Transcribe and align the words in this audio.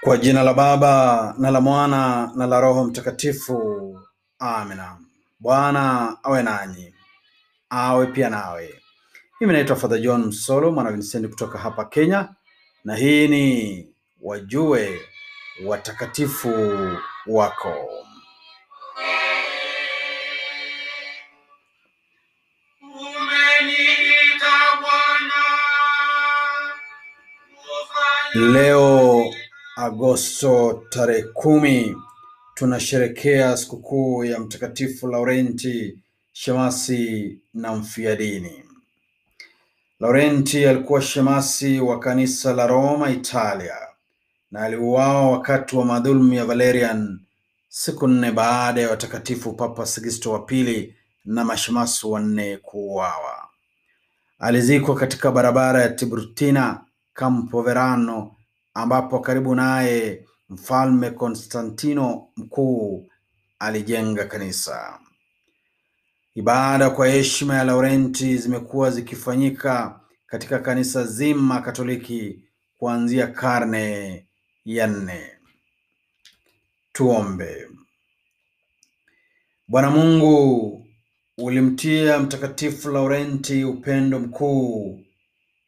Kwa 0.00 0.16
jina 0.16 0.42
la 0.42 0.54
Baba 0.54 1.34
na 1.38 1.50
la 1.50 1.60
Mwana 1.60 2.32
na 2.36 2.46
la 2.46 2.60
Roho 2.60 2.84
Mtakatifu, 2.84 4.00
amina. 4.38 4.98
Bwana 5.40 6.16
awe 6.22 6.42
nanyi, 6.42 6.94
awe 7.70 8.06
pia 8.06 8.30
nawe. 8.30 8.80
Mimi 9.40 9.52
naitwa 9.52 9.76
Father 9.76 10.00
John 10.00 10.24
Msolo, 10.26 10.72
mwana 10.72 10.90
Vincent 10.92 11.28
kutoka 11.28 11.58
hapa 11.58 11.84
Kenya, 11.84 12.28
na 12.84 12.96
hii 12.96 13.28
ni 13.28 13.86
Wajue 14.20 15.00
Watakatifu 15.64 16.52
Wako. 17.26 17.74
Leo 28.34 29.24
Agosto 29.80 30.82
tarehe 30.90 31.22
kumi 31.22 31.96
tunasherekea 32.54 33.56
sikukuu 33.56 34.24
ya 34.24 34.40
Mtakatifu 34.40 35.06
Laurenti 35.08 35.98
shemasi 36.32 37.38
na 37.54 37.74
mfiadini. 37.74 38.64
Laurenti 40.00 40.66
alikuwa 40.66 41.02
shemasi 41.02 41.80
wa 41.80 41.98
kanisa 41.98 42.52
la 42.52 42.66
Roma, 42.66 43.10
Italia, 43.10 43.76
na 44.50 44.60
aliuawa 44.62 45.30
wakati 45.30 45.76
wa 45.76 45.84
madhulumu 45.84 46.34
ya 46.34 46.44
Valerian 46.44 47.20
siku 47.68 48.08
nne 48.08 48.32
baada 48.32 48.80
ya 48.80 48.90
watakatifu 48.90 49.52
Papa 49.52 49.86
Sigisto 49.86 50.32
wa 50.32 50.38
pili 50.38 50.94
na 51.24 51.44
mashemasi 51.44 52.06
wanne 52.06 52.56
kuuawa. 52.56 53.48
Alizikwa 54.38 54.94
katika 54.94 55.30
barabara 55.32 55.82
ya 55.82 55.88
Tiburtina 55.88 56.80
Campo 57.14 57.62
Verano, 57.62 58.36
ambapo 58.74 59.18
karibu 59.20 59.54
naye 59.54 60.26
mfalme 60.48 61.10
Konstantino 61.10 62.28
mkuu 62.36 63.06
alijenga 63.58 64.24
kanisa. 64.24 65.00
Ibada 66.34 66.90
kwa 66.90 67.08
heshima 67.08 67.54
ya 67.54 67.64
Laurenti 67.64 68.36
zimekuwa 68.36 68.90
zikifanyika 68.90 70.00
katika 70.26 70.58
kanisa 70.58 71.04
zima 71.04 71.60
Katoliki 71.60 72.42
kuanzia 72.76 73.26
karne 73.26 74.26
ya 74.64 74.86
nne. 74.86 75.30
Tuombe. 76.92 77.68
Bwana 79.68 79.90
Mungu, 79.90 80.86
ulimtia 81.38 82.18
Mtakatifu 82.18 82.90
Laurenti 82.90 83.64
upendo 83.64 84.18
mkuu 84.18 85.00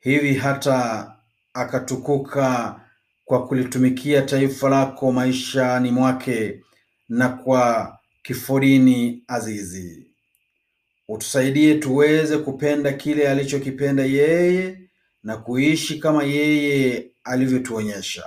hivi 0.00 0.34
hata 0.34 1.12
akatukuka 1.54 2.80
kwa 3.32 3.46
kulitumikia 3.46 4.22
taifa 4.22 4.68
lako 4.68 5.12
maishani 5.12 5.90
mwake 5.90 6.62
na 7.08 7.28
kwa 7.28 7.98
kifodini 8.22 9.24
azizi. 9.28 10.06
Utusaidie 11.08 11.74
tuweze 11.74 12.38
kupenda 12.38 12.92
kile 12.92 13.28
alichokipenda 13.30 14.04
yeye 14.04 14.78
na 15.22 15.36
kuishi 15.36 15.98
kama 15.98 16.22
yeye 16.24 17.10
alivyotuonyesha. 17.24 18.24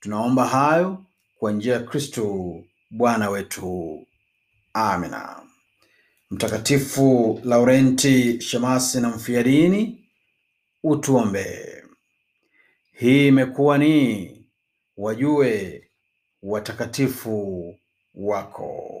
Tunaomba 0.00 0.44
hayo 0.46 1.04
kwa 1.38 1.52
njia 1.52 1.74
ya 1.74 1.80
Kristo 1.80 2.54
Bwana 2.90 3.30
wetu. 3.30 4.06
Amina. 4.72 5.42
Mtakatifu 6.30 7.40
Laurenti 7.44 8.40
shemasi 8.40 9.00
na 9.00 9.08
mfiadini, 9.08 10.04
utuombee. 10.82 11.71
Hii 13.02 13.28
imekuwa 13.28 13.78
ni 13.78 14.30
Wajue 14.96 15.82
Watakatifu 16.42 17.74
Wako. 18.14 19.00